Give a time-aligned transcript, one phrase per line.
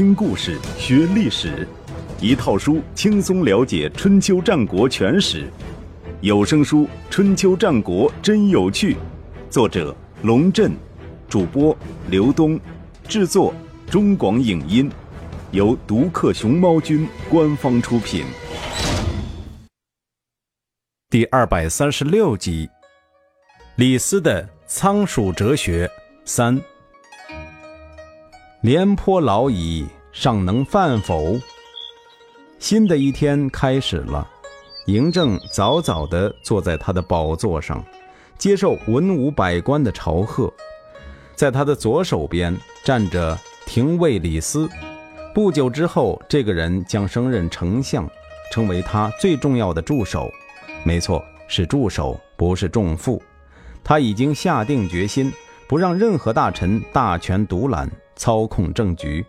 [0.00, 1.68] 听故事学历史，
[2.22, 5.46] 一套书轻松了解春秋战国全史。
[6.22, 8.94] 有声书《春秋战国真有趣》，
[9.50, 10.72] 作者龙震，
[11.28, 11.76] 主播
[12.08, 12.58] 刘东，
[13.06, 13.52] 制作
[13.90, 14.90] 中广影音，
[15.50, 18.24] 由独克熊猫君官方出品。
[21.10, 22.70] 第二百三十六集，
[23.76, 25.86] 李斯的仓鼠哲学
[26.24, 26.58] 三。
[28.62, 31.40] 廉颇老矣，尚能饭否？
[32.58, 34.28] 新的一天开始了。
[34.86, 37.82] 嬴政早早地坐在他的宝座上，
[38.36, 40.52] 接受文武百官的朝贺。
[41.34, 42.54] 在他的左手边
[42.84, 44.68] 站着廷尉李斯。
[45.34, 48.06] 不久之后，这个人将升任丞相，
[48.52, 50.30] 成为他最重要的助手。
[50.84, 53.22] 没错，是助手，不是重负。
[53.82, 55.32] 他已经下定决心，
[55.66, 57.90] 不让任何大臣大权独揽。
[58.20, 59.24] 操控政局，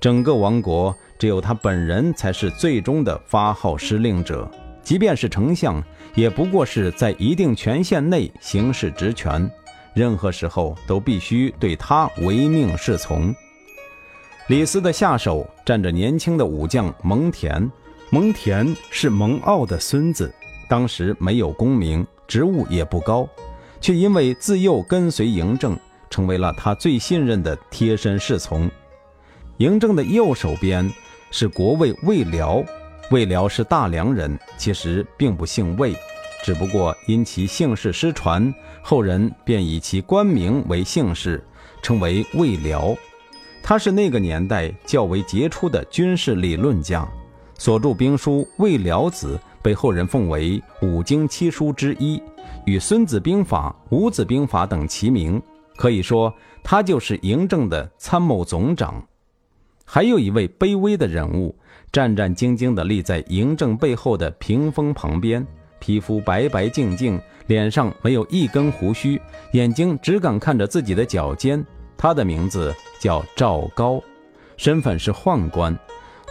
[0.00, 4.50] 整个王国只有他本人才是最终的发号施令者。
[4.82, 5.80] 即便是丞相，
[6.16, 9.48] 也不过是在一定权限内行使职权，
[9.94, 13.32] 任何时候都必须对他唯命是从。
[14.48, 17.70] 李斯的下手站着年轻的武将蒙恬，
[18.10, 20.34] 蒙恬是蒙骜的孙子，
[20.68, 23.28] 当时没有功名，职务也不高，
[23.80, 25.78] 却因为自幼跟随嬴政。
[26.10, 28.70] 成为了他最信任的贴身侍从。
[29.58, 30.90] 嬴政的右手边
[31.30, 32.62] 是国尉魏辽，
[33.10, 35.94] 魏辽是大梁人，其实并不姓魏，
[36.44, 41.42] 只不过因其姓氏失传，后人便以其官名为姓氏，
[41.82, 42.94] 称为魏辽。
[43.62, 47.08] 他是那个年代较为杰出的军事理论家，
[47.58, 52.22] 所著兵书《魏辽子》被后人奉为五经七书之一，
[52.64, 55.42] 与《孙子兵法》《五子兵法》等齐名。
[55.76, 59.06] 可以说，他就是嬴政的参谋总长。
[59.84, 61.54] 还有一位卑微的人物，
[61.92, 65.46] 战战兢兢地立在嬴政背后的屏风旁边，
[65.78, 69.20] 皮肤白白净净，脸上没有一根胡须，
[69.52, 71.64] 眼睛只敢看着自己的脚尖。
[71.96, 74.02] 他的名字叫赵高，
[74.56, 75.78] 身份是宦官，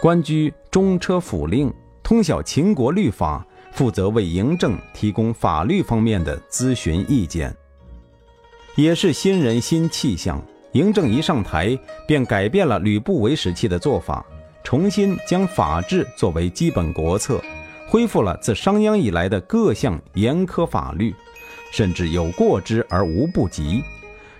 [0.02, 1.72] 官居中车府令，
[2.02, 7.56] 通晓秦国律法，负责为嬴政提供法律方面的咨询意见。
[8.76, 10.40] 也是新人新气象。
[10.72, 11.76] 嬴政一上台，
[12.06, 14.24] 便改变了吕不韦时期的做法，
[14.62, 17.42] 重新将法治作为基本国策，
[17.88, 21.14] 恢复了自商鞅以来的各项严苛法律，
[21.72, 23.82] 甚至有过之而无不及。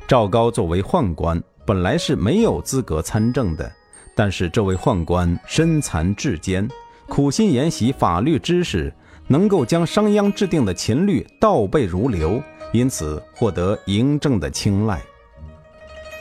[0.06, 3.72] 赵高作为宦官，本来是没有资格参政的，
[4.14, 6.68] 但是这位宦官身残志坚，
[7.08, 8.92] 苦心研习法律知识，
[9.26, 12.42] 能够将商鞅制定的秦律倒背如流。
[12.72, 15.02] 因此获得嬴政的青睐。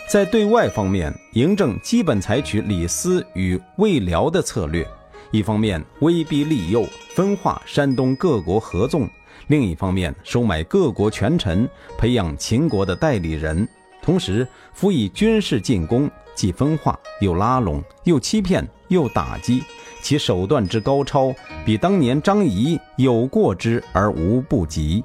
[0.07, 4.87] 在对外方面，嬴政基本采取李斯与魏辽的策略，
[5.31, 9.07] 一方面威逼利诱，分化山东各国合纵；
[9.47, 11.67] 另一方面收买各国权臣，
[11.97, 13.67] 培养秦国的代理人，
[14.01, 19.63] 同时辅以军事进攻，既分化又拉拢，又欺骗又打击，
[20.03, 21.33] 其手段之高超，
[21.65, 25.03] 比当年张仪有过之而无不及。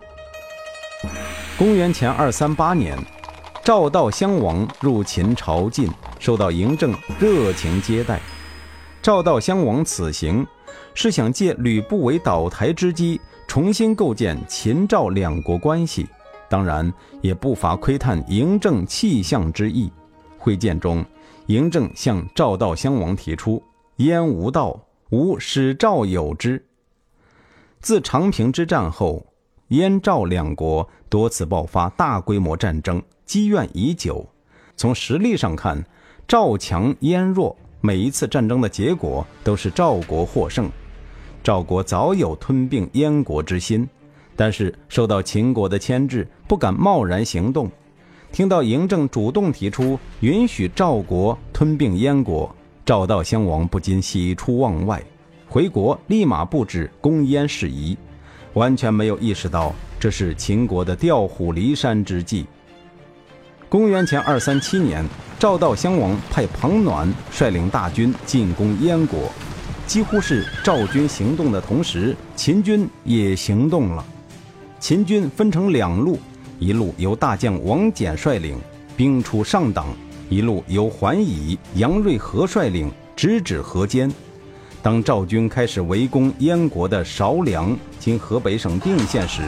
[1.57, 2.99] 公元前二三八年，
[3.65, 5.89] 赵悼襄王入秦朝觐，
[6.19, 8.21] 受到嬴政热情接待。
[9.01, 10.47] 赵悼襄王此行
[10.93, 13.19] 是想借吕不韦倒台之机，
[13.49, 16.07] 重新构建秦赵两国关系，
[16.51, 19.91] 当然也不乏窥探嬴政气象之意。
[20.37, 21.03] 会见中，
[21.47, 23.63] 嬴政向赵悼襄王提出
[23.97, 24.79] ：“燕无道，
[25.11, 26.63] 吾使赵有之。”
[27.81, 29.25] 自长平之战后。
[29.71, 34.27] 燕赵两国多次爆发大规模战争，积怨已久。
[34.77, 35.85] 从实力上看，
[36.27, 40.69] 赵强燕弱，每一次战争的结果都是赵国获胜。
[41.45, 43.89] 赵国早有吞并燕国之心，
[44.35, 47.71] 但是受到秦国的牵制，不敢贸然行动。
[48.33, 52.53] 听到嬴政主动提出允许赵国吞并燕国，
[52.85, 55.01] 赵悼襄王不禁喜出望外，
[55.49, 57.97] 回国立马布置攻燕事宜。
[58.55, 62.47] 完全没有意识到这是秦国的调虎离山之计。
[63.69, 65.05] 公元前二三七年，
[65.39, 69.31] 赵悼襄王派庞暖率领大军进攻燕国，
[69.87, 74.05] 几乎是赵军行动的同时，秦军也行动了。
[74.81, 76.19] 秦军分成两路，
[76.59, 78.59] 一路由大将王翦率领，
[78.97, 79.85] 兵出上党；
[80.29, 84.11] 一路由桓乙、杨锐和率领，直指河间。
[84.83, 89.43] 当赵军开始围攻燕国的韶梁（今河北省定县）时，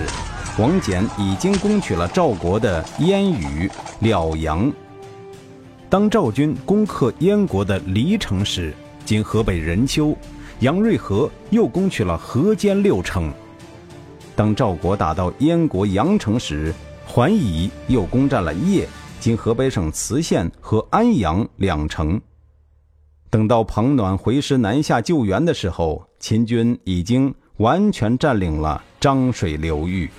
[0.59, 3.71] 王翦已经攻取了赵国的燕羽、
[4.01, 4.71] 辽阳。
[5.89, 8.75] 当赵军攻克燕国的黎城时，
[9.07, 10.15] 今河北任丘，
[10.61, 13.33] 杨锐和又攻取了河间六城。
[14.37, 16.75] 当赵国打到燕国阳城时，
[17.07, 18.85] 桓乙又攻占了邺
[19.19, 22.21] （今河北省磁县）和安阳两城。
[23.33, 30.11] 等到彭暖回师南下救援的时候，秦军已经完全占领了漳水流域。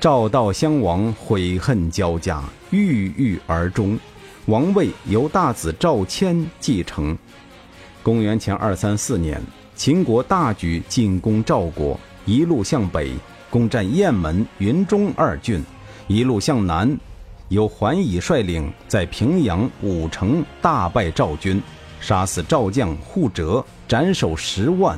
[0.00, 3.98] 赵悼襄王悔恨交加，郁郁而终，
[4.46, 7.14] 王位由大子赵谦继承。
[8.02, 9.38] 公元前二三四年，
[9.76, 13.12] 秦国大举进攻赵国，一路向北
[13.50, 15.62] 攻占雁门、云中二郡，
[16.06, 16.98] 一路向南。
[17.50, 21.60] 由桓乙率领在平阳五城大败赵军，
[22.00, 24.96] 杀死赵将护哲，斩首十万。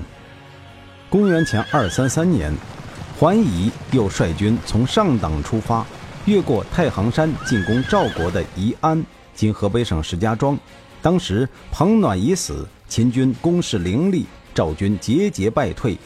[1.09, 2.55] 公元前二三三年，
[3.19, 5.87] 桓乙又率军从上党出发，
[6.27, 9.03] 越过太行山进攻赵国的宜安
[9.35, 10.57] （今河北省石家庄）。
[11.01, 15.97] 当时庞暖已死，秦军攻势凌厉，赵军节节败退。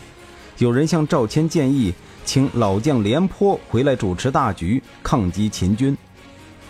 [0.58, 1.92] 有人向赵谦建议，
[2.24, 5.96] 请老将廉颇回来主持大局，抗击秦军。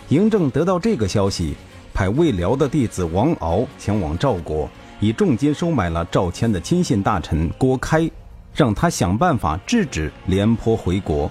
[0.09, 1.53] 嬴政得到这个消息，
[1.93, 4.69] 派魏辽的弟子王敖前往赵国，
[5.01, 8.09] 以重金收买了赵谦的亲信大臣郭开，
[8.53, 11.29] 让他想办法制止廉颇回国。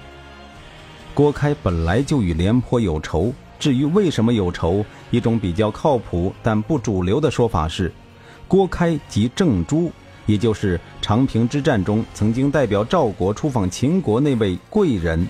[1.15, 7.91] 郭开本来就与廉颇有仇，至于为什么有仇，一种比较靠谱但不主流的说法是，
[8.47, 9.91] 郭开即郑珠，
[10.27, 15.27] 也就是长平之战中曾经代表赵国出访秦国那位贵人。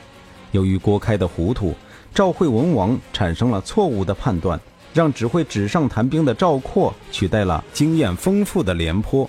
[0.50, 1.72] 由于郭开的糊涂。
[2.16, 4.58] 赵惠文王产生了错误的判断，
[4.94, 9.28] 让只会纸上谈兵的赵括取代了经验丰富的廉颇。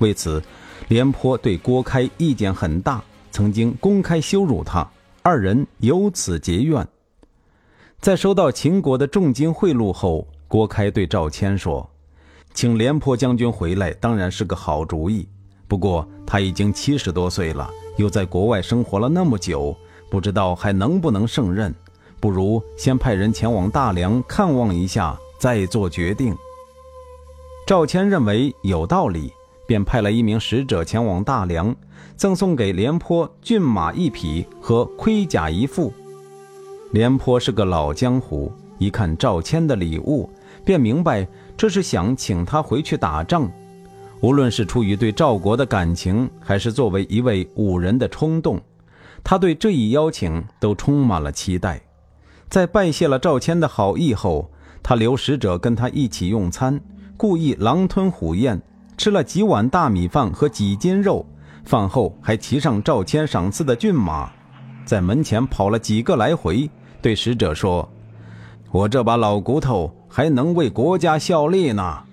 [0.00, 0.42] 为此，
[0.88, 3.00] 廉颇对郭开意见很大，
[3.30, 4.84] 曾经公开羞辱他，
[5.22, 6.84] 二人由此结怨。
[8.00, 11.88] 在收到秦国的重金贿赂后，郭开对赵谦说
[12.52, 15.28] ：“请廉颇将军回来当然是个好主意，
[15.68, 19.76] 不过他已经七十多岁了，又在国外生活了那么久，
[20.10, 21.72] 不知道还能不能胜任。”
[22.26, 26.36] 不如先派人前往大梁看望一下，再做决定。
[27.64, 29.32] 赵谦认为有道理，
[29.64, 31.72] 便派了一名使者前往大梁，
[32.16, 35.92] 赠送给廉颇骏马一匹和盔甲一副。
[36.90, 40.28] 廉颇是个老江湖，一看赵谦的礼物，
[40.64, 41.24] 便明白
[41.56, 43.48] 这是想请他回去打仗。
[44.20, 48.60] 无论是出于对赵国的感情，还是作为一位武人的冲动，
[49.22, 51.80] 他对这一邀请都充满了期待。
[52.48, 54.50] 在拜谢了赵谦的好意后，
[54.82, 56.80] 他留使者跟他一起用餐，
[57.16, 58.60] 故意狼吞虎咽，
[58.96, 61.26] 吃了几碗大米饭和几斤肉。
[61.64, 64.30] 饭后还骑上赵谦赏赐的骏马，
[64.84, 66.70] 在门前跑了几个来回，
[67.02, 67.88] 对使者说
[68.70, 72.04] ：“我这把老骨头还能为国家效力呢。”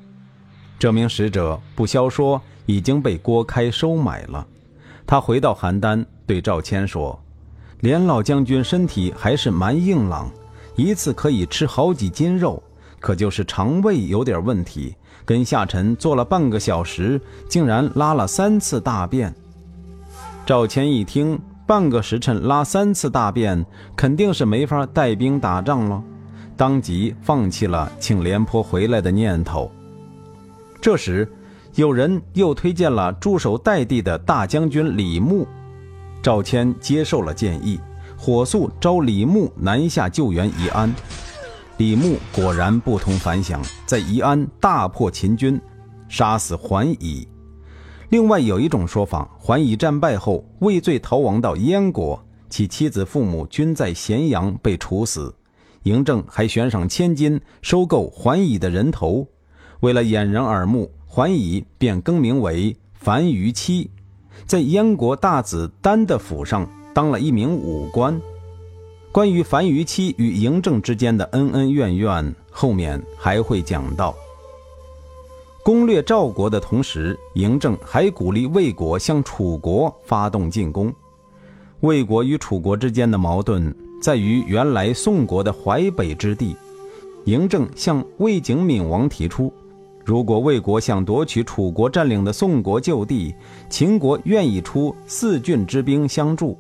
[0.80, 4.48] 这名使者不消说已经被郭开收买了。
[5.06, 7.23] 他回到邯郸，对赵谦说。
[7.84, 10.32] 连老将军身体还是蛮硬朗，
[10.78, 12.64] 一次可以吃好几斤肉，
[12.98, 14.96] 可就是肠胃有点问题，
[15.26, 17.20] 跟下沉坐了半个小时，
[17.50, 19.36] 竟然拉了三次大便。
[20.46, 21.38] 赵谦一听，
[21.68, 23.66] 半个时辰拉三次大便，
[23.98, 26.02] 肯定是没法带兵打仗了，
[26.56, 29.70] 当即放弃了请廉颇回来的念头。
[30.80, 31.30] 这时，
[31.76, 35.46] 有人又推荐了驻守代地的大将军李牧。
[36.24, 37.78] 赵谦接受了建议，
[38.18, 40.92] 火速召李牧南下救援宜安。
[41.76, 45.60] 李牧果然不同凡响，在宜安大破秦军，
[46.08, 47.28] 杀死桓乙。
[48.08, 55.36] 另外有一种说法，桓乙战败后畏罪逃亡到燕国，其妻子父母均在咸阳被处死。
[55.84, 59.28] 嬴政还悬赏千金收购桓乙的人头，
[59.82, 63.92] 为了掩人耳目，桓乙便更名为樊於期。
[64.46, 68.20] 在燕国大子丹的府上当了一名武官。
[69.12, 74.16] 关于樊於期与嬴政之间的恩恩怨怨，后面还会讲到。
[75.64, 80.94] 攻略赵国的同时，嬴政还鼓励魏国向楚国发动进攻。
[81.82, 86.56] 魏国与楚国之间的矛盾在于，原来宋国的淮北之地，
[87.26, 89.54] 嬴政向魏景敏王提出。
[90.06, 93.34] 如果魏国想夺取楚国占领的宋国旧地，
[93.70, 96.60] 秦国愿意出四郡之兵相助。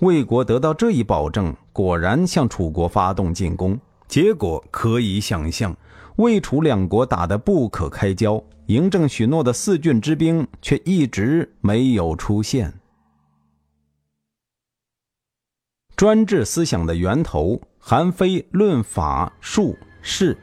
[0.00, 3.78] 魏国得到这一保证，果然向楚国发动进攻。
[4.06, 5.76] 结果可以想象，
[6.16, 12.72] 魏楚两国打得不可开交，嬴政许诺的四郡之兵却一直没有出现。
[15.96, 19.76] 专制思想的源头，韩非论法术。
[20.00, 20.38] 是。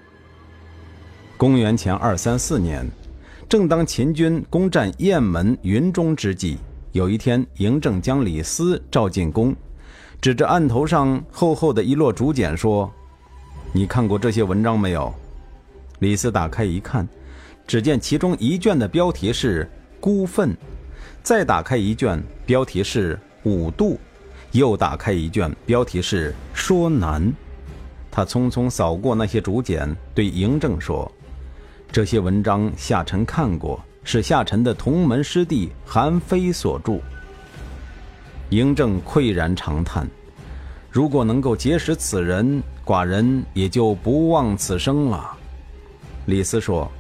[1.38, 2.90] 公元前二三四年，
[3.50, 6.58] 正当秦军攻占雁门、云中之际，
[6.94, 9.54] 有一天，嬴政将李斯召进宫，
[10.22, 12.90] 指着案头上厚厚的一摞竹简说
[13.74, 15.14] ：“你看过这些文章没有？”
[16.00, 17.06] 李斯打开一看，
[17.68, 20.56] 只见其中一卷的标题是“孤愤”，
[21.22, 24.00] 再打开一卷，标题是“五度”，
[24.54, 27.30] 又打开一卷，标题是“说难”。
[28.10, 31.12] 他匆匆扫过那些竹简，对嬴政说。
[31.96, 37.00] 这些文章夏臣看过，是夏臣的同门师弟韩非所著。
[38.50, 40.06] 嬴政喟然长叹
[40.92, 45.38] ：“如果能够结识此人，寡人也就不枉此生了。”
[46.28, 46.92] 李斯说：“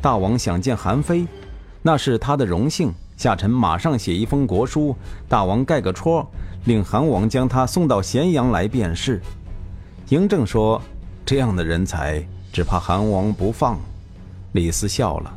[0.00, 1.26] 大王想见韩非，
[1.82, 2.94] 那是他的荣幸。
[3.16, 4.94] 夏臣马上写一封国书，
[5.28, 6.24] 大王盖个戳，
[6.66, 9.20] 令韩王将他送到咸阳来便是。”
[10.08, 10.80] 嬴政说
[11.26, 13.76] ：“这样的人才，只怕韩王不放。”
[14.54, 15.36] 李斯笑了。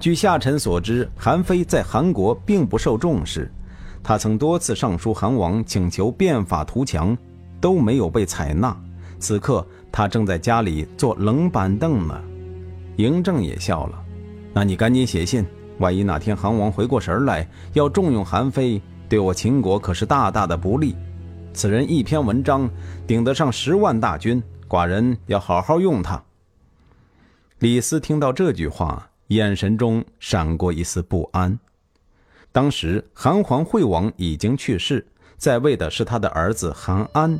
[0.00, 3.48] 据夏臣所知，韩非在韩国并不受重视。
[4.02, 7.16] 他曾多次上书韩王，请求变法图强，
[7.60, 8.76] 都没有被采纳。
[9.20, 12.20] 此刻他正在家里坐冷板凳呢。
[12.96, 14.02] 嬴政也笑了。
[14.52, 15.46] 那你赶紧写信，
[15.78, 20.96] 万一哪天韩王回过神来，要重用韩非，对我秦国可是大大的不利。
[21.54, 22.68] 此人一篇文章
[23.06, 26.20] 顶得上十万大军，寡人要好好用他。
[27.62, 31.56] 李斯听到这句话，眼神中闪过一丝不安。
[32.50, 37.38] 当时韩桓惠王已经去世，在位的是他的儿子韩安。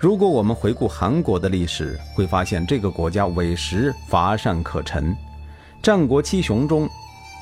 [0.00, 5.16] 如果我们回顾韩国的历史，会发现这个国家委实乏善可陈。
[5.80, 6.88] 战国七雄中，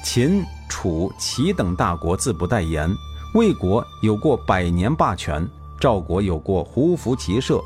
[0.04, 2.90] 秦、楚、齐等大国自不待言；
[3.32, 5.48] 魏国有过百年霸权，
[5.80, 7.58] 赵国有过胡服骑射。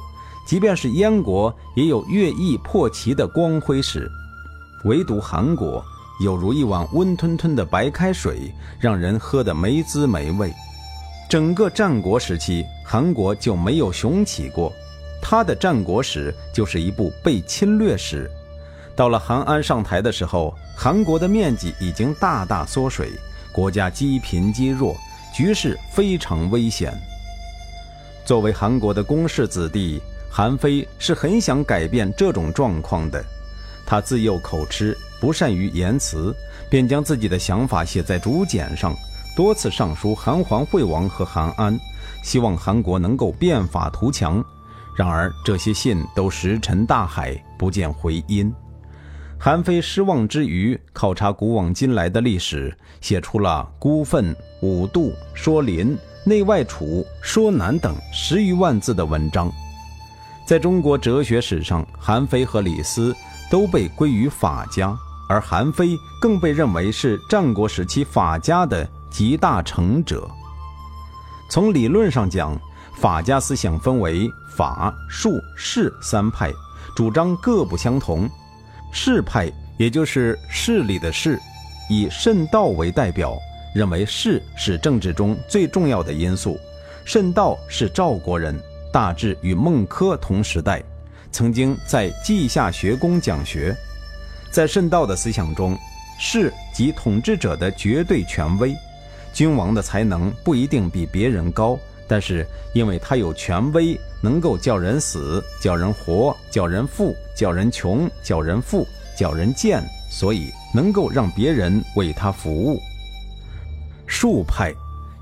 [0.46, 4.10] 即便是燕国，也有乐毅破齐的光辉史，
[4.84, 5.82] 唯独韩国，
[6.22, 10.52] 有如一碗温吞吞的白开水，让人喝得没滋没味。
[11.30, 14.70] 整个战国时期，韩国就没有雄起过，
[15.22, 18.30] 他的战国史就是一部被侵略史。
[18.94, 23.10] 到了韩安上台的时候，韩国的面积已经大大缩水，
[23.50, 24.94] 国家积贫积弱，
[25.34, 26.92] 局势非常危险。
[28.26, 30.02] 作为韩国的公室子弟。
[30.36, 33.24] 韩非是很想改变这种状况的，
[33.86, 36.34] 他自幼口吃，不善于言辞，
[36.68, 38.92] 便将自己的想法写在竹简上，
[39.36, 41.78] 多次上书韩桓惠王和韩安，
[42.24, 44.44] 希望韩国能够变法图强。
[44.96, 48.52] 然而这些信都石沉大海，不见回音。
[49.38, 55.90] 韩非失望之余，考察古往今来的历史，写出了《孤愤》《五度》《说林》
[56.24, 56.84] 《内外储》
[57.22, 59.48] 《说难》等十余万字的文章。
[60.46, 63.16] 在中国哲学史上，韩非和李斯
[63.50, 64.94] 都被归于法家，
[65.26, 70.28] 而韩非更被认为是战国时期法家的集大成者。
[71.48, 72.58] 从理论上讲，
[73.00, 76.52] 法家思想分为法、术、势三派，
[76.94, 78.28] 主张各不相同。
[78.92, 81.40] 势派也就是势力的势，
[81.88, 83.34] 以慎道为代表，
[83.74, 86.58] 认为势是政治中最重要的因素。
[87.06, 88.60] 慎道是赵国人。
[88.94, 90.80] 大致与孟轲同时代，
[91.32, 93.76] 曾经在稷下学宫讲学。
[94.52, 95.76] 在慎道的思想中，
[96.16, 98.72] 士即统治者的绝对权威，
[99.32, 108.86] 君王的才能不一定比别人高，但是因为他有权威，能够叫人死、叫人活、叫人富、叫人穷、叫人富、
[109.18, 112.80] 叫人贱，所以能够让别人为他服务。
[114.06, 114.72] 术派，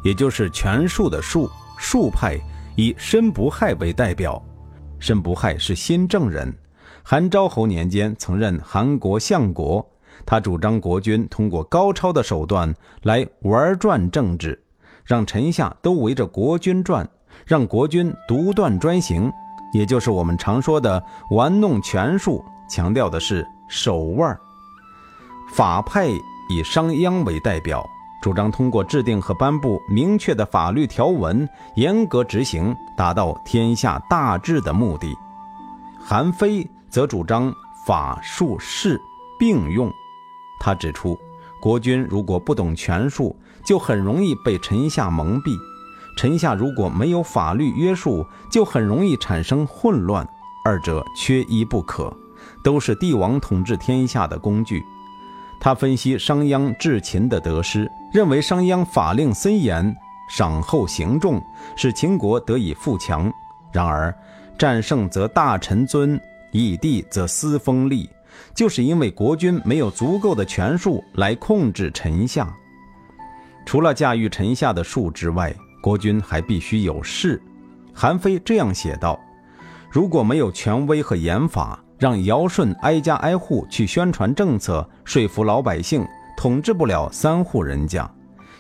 [0.05, 2.39] 也就是权术的术，术派。
[2.77, 4.43] 以申不害为代表，
[4.99, 6.55] 申不害是新郑人，
[7.03, 9.87] 韩昭侯年间曾任韩国相国。
[10.25, 14.63] 他主张国君通过高超的手段来玩转政治，
[15.05, 17.09] 让臣下都围着国君转，
[17.45, 19.33] 让国君独断专行，
[19.75, 24.39] 也就是我们常说的玩弄权术，强调的是手腕。
[25.55, 27.85] 法派以商鞅为代表。
[28.23, 35.19] 主张通过制定和颁布明确的法律条文，严格执行，达到天下大治的目的。
[35.99, 37.53] 韩非则主张
[37.85, 39.01] 法术势
[39.37, 39.93] 并用。
[40.61, 41.19] 他指出，
[41.61, 45.57] 国君如果不懂权术，就很容易被臣下蒙蔽；
[46.17, 50.25] 臣下如果没有法律约束，就很容易产生混乱。
[50.65, 52.17] 二者缺一不可，
[52.63, 54.81] 都是帝王统治天下的工具。
[55.61, 59.97] 他分析商鞅治秦的得失，认为商鞅法令森严，
[60.29, 61.43] 赏厚刑重，
[61.75, 63.33] 使秦国得以富强。
[63.73, 64.15] 然而，
[64.59, 68.09] 战胜则大臣尊，异地则私封利，
[68.55, 72.55] 就是因为国君没有足够的权术来控制臣下。
[73.65, 77.41] 除了驾驭臣下的术之外，国君还必须有势。
[77.95, 79.19] 韩非这样写道
[79.91, 86.07] ：“如果没有权威和严法，让尧舜挨家挨户去宣传政策，说服老百姓，
[86.43, 88.11] 统治不了三户人家。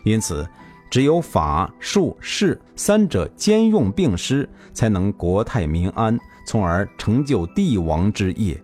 [0.05, 0.49] 因此，
[0.89, 8.57] 只有法术势三者兼用并施，才能国泰民安，从而成就帝王之业。”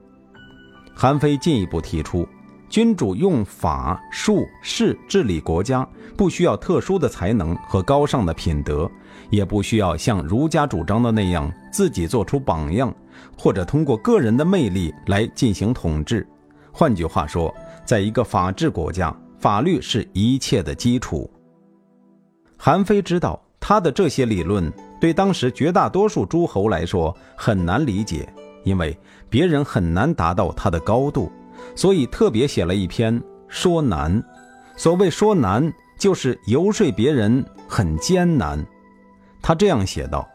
[0.94, 2.24] 韩非进一步提出。
[2.68, 8.88] 君主用法术势治理国家，不需要特殊的才能和高尚的品德，
[9.30, 12.94] 也不需要像儒家主张的那样自己做出榜样，
[13.36, 16.24] 或者通过个人的魅力来进行统治。
[16.70, 17.52] 换句话说，
[17.88, 21.30] 在一个法治国家，法律是一切的基础。
[22.58, 28.30] 韩非知道他的这些理论对当时绝大多数诸侯来说很难理解，
[28.62, 28.94] 因为
[29.30, 31.32] 别人很难达到他的高度。
[31.74, 33.18] 所以特别写了一篇
[33.48, 34.22] 说难。
[34.76, 38.62] 所谓说难，就是游说别人很艰难。
[39.40, 40.28] 他这样写道：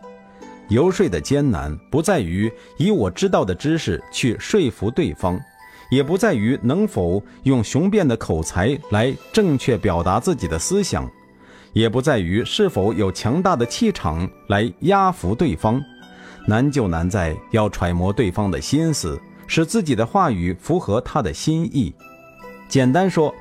[0.70, 5.40] 游说的艰难，不在于以我知道的知识去说服对方，
[5.94, 11.10] 也不在于能否用雄辩的口才来正确表达自己的思想，
[11.74, 15.82] 也不在于是否有强大的气场来压服对方。
[16.48, 19.20] 难就难在要揣摩对方的心思。
[19.46, 21.94] 使自己的话语符合他的心意。
[22.68, 23.34] 简单说，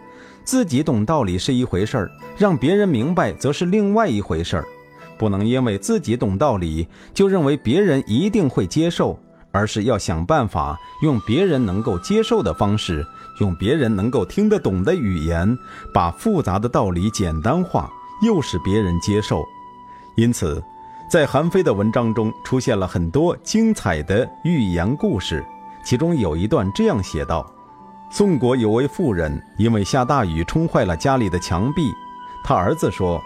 [0.44, 4.64] 自己懂道理是一回事儿，让别人明白则是另外一回事儿。
[5.16, 9.18] 不能因为自己懂道理，就认为别人一定会接受，
[9.52, 13.06] 而是要想办法用别人能够接受的方式，
[13.40, 15.56] 用别人能够听得懂的语言，
[15.92, 17.90] 把复杂的道理简单化，
[18.24, 19.44] 诱使别人接受。
[20.16, 20.62] 因此，
[21.10, 25.44] 在韩非的文章中出现了很多精彩的寓言故事。
[25.84, 27.44] 其中有一段这样写道：
[28.10, 31.90] 宋国有位妇人，因为下大雨冲坏了家里的墙壁，
[32.44, 33.20] 他儿子说：“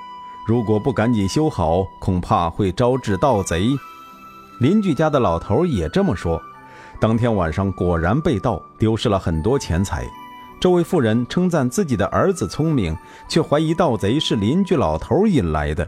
[0.47, 3.71] 如果不赶紧修好，恐怕会招致盗贼。”
[4.59, 6.41] 邻居家的老头也这么说。
[6.99, 10.07] 当天晚上果然被盗，丢失了很多钱财。
[10.59, 12.97] 这位妇人称赞自己的儿子聪明，
[13.29, 15.87] 却怀疑盗贼是邻居老头引来的。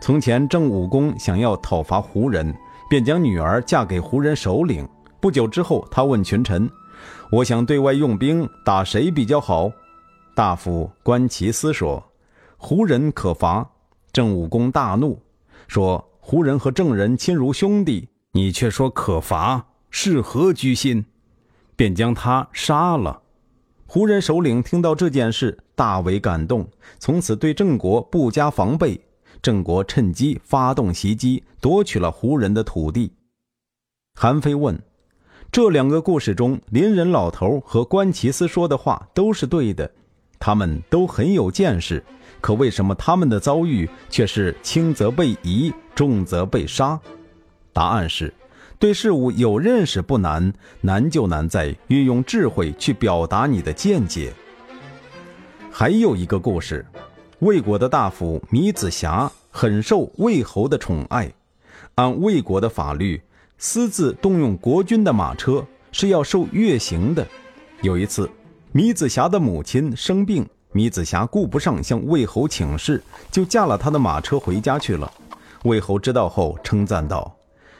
[0.00, 2.54] 从前郑武公想要讨伐胡人，
[2.88, 4.88] 便将女儿嫁给胡人首领。
[5.20, 6.70] 不久之后，他问群臣
[7.32, 9.70] ：“我想对外用兵，打谁比较好？”
[10.36, 12.02] 大夫关其思说
[12.56, 13.68] ：“胡人可伐。”
[14.12, 15.20] 郑武公大怒，
[15.66, 21.04] 说：“胡人和郑人亲如兄弟，你却说可伐，是何居心？”
[21.76, 23.20] 便将他杀了。
[23.84, 26.66] 胡人首领听到这件事，大为感动，
[26.98, 28.98] 从此对郑国不加防备。
[29.42, 33.12] 郑国趁机发动袭击，夺取了胡人的土地。
[34.14, 34.80] 韩非问。
[35.52, 39.92] 这两个故事中，邻人老头和关奇斯说的话都是对的，
[40.44, 42.04] 他们都很有见识。
[42.42, 47.00] 可为什么他们的遭遇却是轻则被夷，重则被杀？
[47.72, 48.30] 答案是：
[48.78, 50.52] 对事物有认识不难，
[50.82, 54.34] 难就难在运用智慧去表达你的见解。
[55.72, 56.84] 还有一个故事，
[57.38, 61.32] 魏国的大夫米子瑕很受魏侯的宠爱，
[61.94, 63.18] 按魏国的法律。
[63.56, 67.26] 私自动用国君的马车是要受月刑的。
[67.80, 68.28] 有一次，
[68.76, 75.08] 米子瑕的母亲生病，米子瑕顾不上向魏侯请示，就驾了他的马车回家去了。
[75.62, 77.32] 魏侯知道后称赞道：“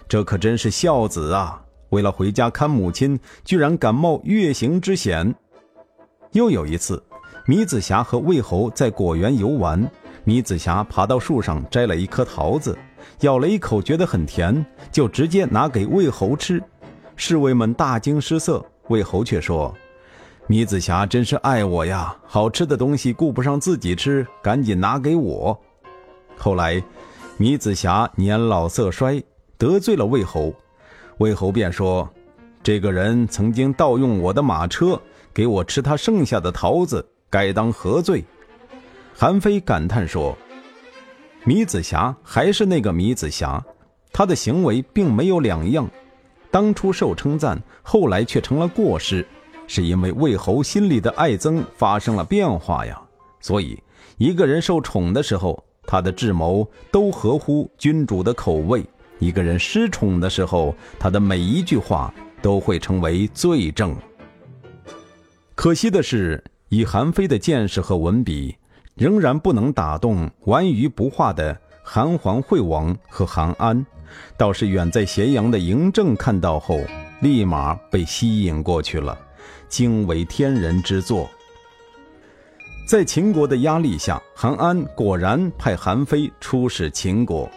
[0.09, 1.61] 这可真是孝子啊！
[1.89, 5.35] 为了回家看母亲，居然敢冒月刑之险。”
[6.31, 7.03] 又有一次，
[7.45, 9.91] 米子瑕和魏侯在果园游玩，
[10.23, 12.79] 米子瑕爬到树上摘了一颗桃子。
[13.23, 16.63] 咬了一口，觉得很甜，就直接拿给魏侯吃。
[17.17, 19.75] 侍卫们大惊失色，魏侯却说
[20.47, 25.59] ：“米子瑕真是爱我呀，好吃的东西顾不上自己吃，赶紧拿给我。”
[26.37, 26.83] 后来，
[27.39, 29.23] 米子瑕年老色衰，
[29.57, 30.53] 得罪了魏侯，
[31.19, 32.07] 魏侯便说
[32.63, 35.01] ：“这个人曾经盗用我的马车，
[35.33, 38.23] 给我吃他剩下的桃子，该当何罪？”
[39.17, 40.37] 韩非感叹说。
[41.45, 43.65] 米子瑕还是那个米子瑕，
[44.13, 45.89] 他的行为并没有两样。
[46.51, 49.27] 当初受称赞，后来却成了过失，
[49.67, 53.01] 是因为魏侯心里的爱憎发生了变化呀。
[53.41, 53.83] 所以，
[54.19, 58.83] 一个人受宠的时候，他的智谋都合乎君主的口味；
[59.19, 63.95] 一个人失宠的时候，他的每一句话都会成为罪证。
[65.55, 68.57] 可惜的是，以韩非的见识和文笔。
[68.97, 73.85] 仍然不能打动顽愚不化的韩桓惠王和韩安，
[74.37, 76.79] 倒是远在咸阳的嬴政看到后，
[77.21, 79.19] 立马被吸引过去了，
[79.75, 81.29] 惊为天人之作。
[82.87, 87.51] 在秦国的压力下，韩安果然派韩非出使秦国。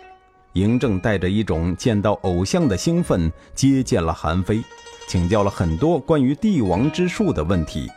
[0.55, 4.63] 嬴政带着一种见到偶像的兴奋接见了韩非，
[5.07, 7.87] 请教了很多关于帝王之术的问题。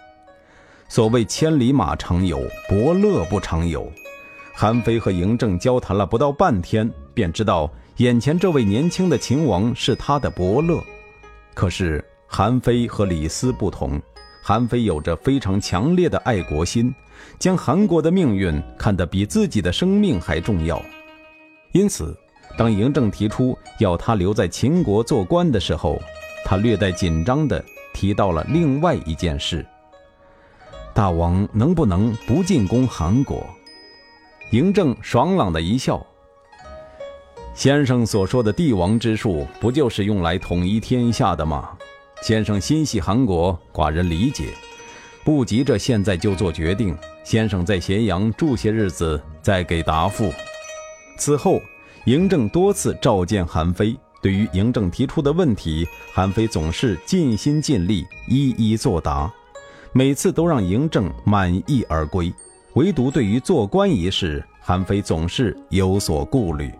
[0.86, 3.90] 所谓千里马常有，伯乐不常有。
[4.52, 10.78] 韩非和嬴政交谈了不到半天，便知道眼前这位年轻的秦王是他的伯乐。
[11.54, 14.00] 可是韩非和李斯不同，
[14.50, 16.92] 韩非有着非常强烈的爱国心，
[17.38, 20.82] 将韩国的命运看得比自己的生命还重要。
[21.70, 22.18] 因此，
[22.58, 26.02] 当嬴政提出要他留在秦国做官的时候，
[26.44, 29.64] 他略带紧张地提到了另外一件事。
[30.92, 33.46] 大王能不能不进攻韩国？
[34.50, 36.04] 嬴政爽朗的一笑
[37.54, 41.70] ：“先生所说的帝王之术，不就是用来统一天下的吗？
[42.22, 44.48] 先生心系韩国，寡人理解，
[45.24, 46.96] 不急着现在就做决定。
[47.24, 50.32] 先生在咸阳住些日子，再给答复。”
[51.16, 51.60] 此后，
[52.06, 59.32] 嬴政多次召见韩非，对于嬴政提出的问题，韩非总是尽心尽力，一一作答。
[59.92, 62.32] 每次都让嬴政满意而归，
[62.74, 66.70] 唯独对于做官一事，韩非总是有所顾虑。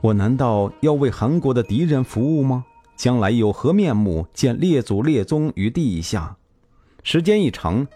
[0.00, 2.64] 我难道要为韩国的敌人服务吗？
[3.00, 6.36] 将来有何面目见列祖列宗于地下？
[7.02, 7.86] 时间一长，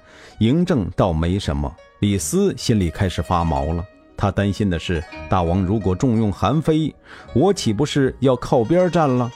[0.41, 3.85] 嬴政倒没什么，李斯心里开始发毛了。
[4.17, 6.95] 他担心的是，大王如果重用韩非，
[7.35, 9.31] 我岂不是要靠边站了？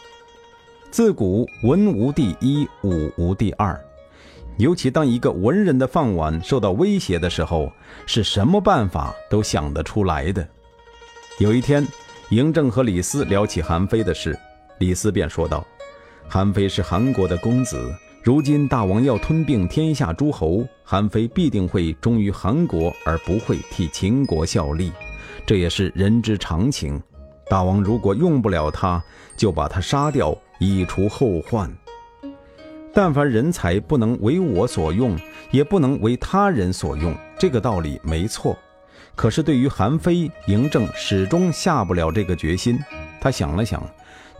[0.91, 3.79] 自古文无第一，武无第二。
[4.57, 7.71] 尤其当一个文人的饭碗受到威胁的时候，
[8.07, 10.49] 是什么办法都想得出来的。
[11.39, 11.87] 有一天，
[12.31, 14.35] 嬴政和李斯聊起韩非的事，
[14.79, 15.67] 李斯便说道
[16.29, 24.93] ：“韩非是韩国的公子，如今大王要吞并天下诸侯，韩非必定会忠于韩国，而不会替秦国效力，
[25.45, 27.01] 这也是人之常情。
[27.49, 29.03] 大王如果用不了他，
[29.37, 31.71] 就把他杀掉，以除后患。”
[32.95, 35.17] 但凡人才不能为我所用，
[35.51, 38.57] 也不能为他人所用，这个道理没错。
[39.15, 42.79] 可是对于韩非，嬴政始终下不了这个决心。
[43.21, 43.83] 他想了想，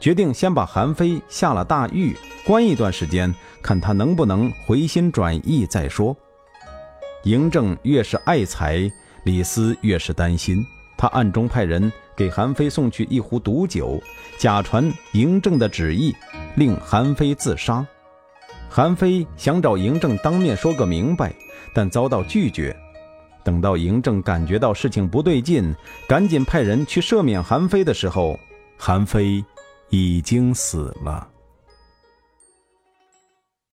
[0.01, 6.17] 决定先把韩非下了大狱，关一段时间，看他能不能回心转意再说。
[7.25, 8.91] 嬴政越是爱才，
[9.25, 10.65] 李斯越是担心。
[10.97, 14.01] 他暗中派人给韩非送去一壶毒酒，
[14.37, 16.15] 假传嬴政的旨意，
[16.57, 17.85] 令韩非自杀。
[18.69, 21.35] 韩非想找嬴政当面说个明白，
[21.75, 22.77] 但遭到拒绝。
[23.45, 25.75] 等到嬴政感觉到事情不对劲，
[26.07, 28.39] 赶紧派人去赦免韩非的时候，
[28.77, 29.45] 韩非
[29.91, 31.29] 已经死了。